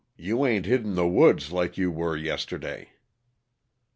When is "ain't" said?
0.47-0.65